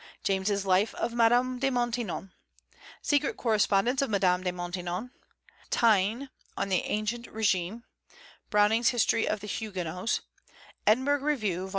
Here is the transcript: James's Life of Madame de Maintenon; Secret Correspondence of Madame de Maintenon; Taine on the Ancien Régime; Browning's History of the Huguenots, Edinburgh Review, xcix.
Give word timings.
James's 0.23 0.65
Life 0.65 0.95
of 0.95 1.13
Madame 1.13 1.59
de 1.59 1.69
Maintenon; 1.69 2.31
Secret 3.03 3.37
Correspondence 3.37 4.01
of 4.01 4.09
Madame 4.09 4.41
de 4.43 4.51
Maintenon; 4.51 5.11
Taine 5.69 6.31
on 6.57 6.69
the 6.69 6.81
Ancien 6.85 7.21
Régime; 7.25 7.83
Browning's 8.49 8.89
History 8.89 9.27
of 9.27 9.41
the 9.41 9.47
Huguenots, 9.47 10.21
Edinburgh 10.87 11.21
Review, 11.21 11.67
xcix. 11.67 11.69